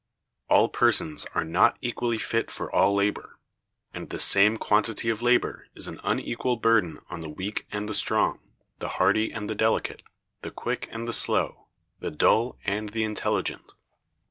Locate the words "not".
1.45-1.77